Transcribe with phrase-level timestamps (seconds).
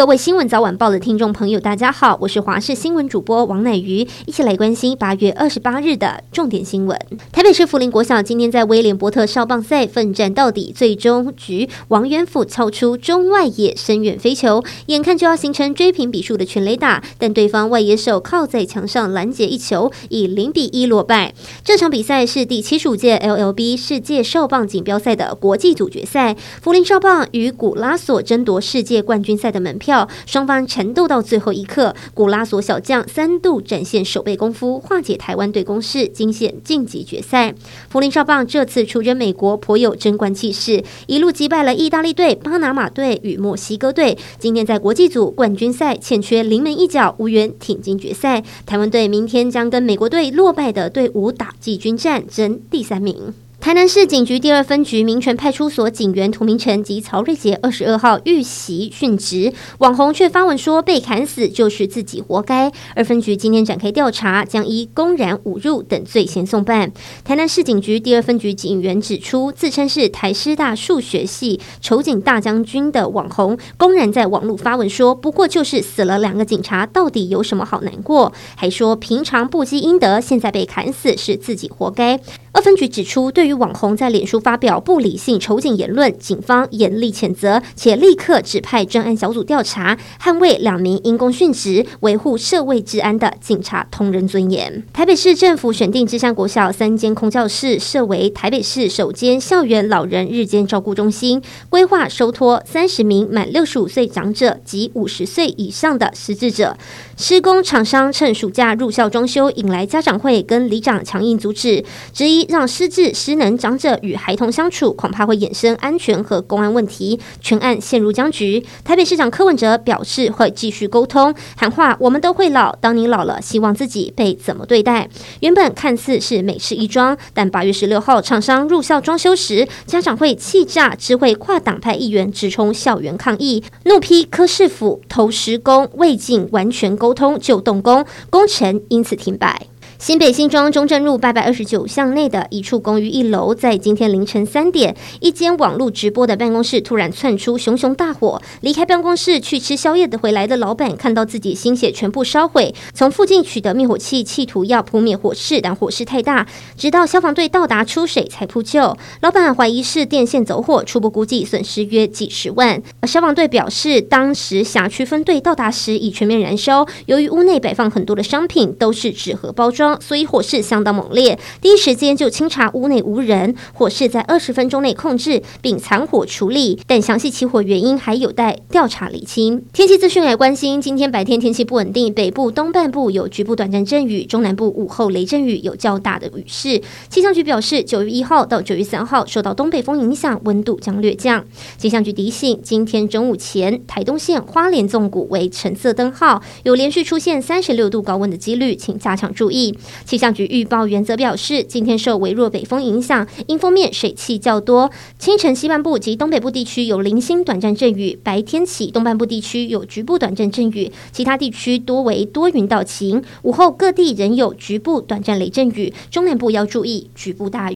[0.00, 6.98] 各位新闻早晚报的听众朋友，大家好，我是华视新闻主播王乃瑜，一起来关心八月二十八日的重点新闻。
[7.30, 21.34] 台北市福林国小今天在威廉波特少棒赛奋战到底，最终局王元辅敲出中外野深远飞球，眼看就要形成追平比数的全垒打，但对方外野手靠在墙上拦截一球，以零比一落败。
[21.62, 29.89] 这场比赛是第七十五届 LLB 世界少棒锦标赛的国际组决赛，福林少棒与古拉索争夺世界冠军赛的门票，
[30.26, 37.54] 双方缠斗到最后一刻，古拉索小将三度展现守备功夫，化解台湾队攻势，惊险晋级决赛。
[37.88, 44.16] 福林少棒这次出征美国颇有争冠气势，一路击败了意大利队、巴拿马队与墨西哥队。
[44.38, 48.42] 今天在国际组冠军赛欠缺临门一脚，无缘挺进决赛。
[48.64, 53.34] 台湾队明天将跟美国队落败的队伍打季军战，争第三名。
[53.60, 62.72] 台南市警局第二分局民权派出所警员涂明成及曹瑞杰二十二号遇袭殉职，网红却发文说被砍死就是自己活该。
[62.96, 66.90] 二分局今天展开调查，将依公然侮辱等罪嫌送办。
[67.22, 78.32] 台南市警局第二分局警员指出，自称是台师大数学系仇警大将军的网红，公然在网络发文说，不过就是死了两个警察，到底有什么好难过？
[78.56, 82.18] 还说平常不积阴德，现在被砍死是自己活该。
[82.52, 94.82] 二分局指出，对于网红在脸书发表不理性仇警言论，警方严厉谴责，且立刻指派专案小组调查，捍卫两名因公殉职、维护社会治安的警察同仁尊严。
[94.92, 106.76] 台北市政府选定芝山国小三间空教室设为台北市首间校园老人日间照顾中心，规划收托三十名满六十五岁长者及五十岁以上的失智者。
[107.16, 112.39] 施工厂商趁暑假入校装修，引来家长会跟里长强硬阻止，质疑。
[112.48, 118.64] 让失智失能长者与孩童相处，恐怕会衍生安全和公安问题，全案陷入僵局。
[118.84, 125.08] 台北市长柯文哲表示会继续沟通，喊话我们都会老，当你老了，希望自己被怎么对待？
[125.40, 139.66] 原本看似是美事一桩，但八月十六号厂商入校装修时，家长会气炸，知会跨党派议员直冲校园抗议，怒批柯市府偷施工，未尽完全沟通就动工，工程因此停摆。
[140.00, 148.40] 新北新庄中正路八百二十九巷内的一处公寓一楼，在今天凌晨三点，一间网络直播的办公室突然窜出熊熊大火。
[148.62, 156.46] 离开办公室去吃宵夜的回来的老板，看到自己心血全部烧毁，从附近取得灭火器，企图要扑灭火势，但火势太大，
[156.78, 158.96] 直到消防队到达出水才扑救。
[159.20, 162.82] 老板怀疑是电线走火，初步估计损失约几十万。
[163.00, 169.89] 而消防队表示，当时辖区分队到达时已全面燃烧，由于屋内摆放很多的商品，都是纸盒包装。
[170.00, 179.64] 所以火势相当猛烈，第一时间就清查屋内无人，火势在二十分钟内控制并残火处理，但详细起火原因还有待调查厘清。
[179.72, 186.80] 天气资讯来关心，今天白天天气不稳定，北部东半部有局部短暂阵雨，中南部午后雷阵雨有较大的雨势。
[187.08, 191.44] 气象局表示，九月一号到九月三号受到东北风影响，温度将略降。
[191.78, 199.76] 气象局提醒，今天中午前台东县花莲纵谷为橙色灯号，有连续出现三十六度高温的几率，请加强注意。
[200.04, 204.90] 气象局预报员则表示，今天受微弱北风影响，阴风面水汽较多。
[205.18, 213.22] 清晨西半部及东北部地区有零星短暂阵雨，白天起东半部地区有局部短暂阵雨，其他地区多为多云到晴。
[213.42, 217.74] 午后各地仍有局部短暂雷阵雨，中南部要注意局部大雨。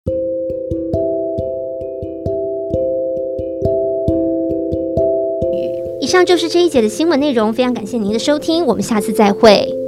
[6.01, 9.84] 以上就是这一节的新闻内容，非常感谢您的收听，我们下次再会。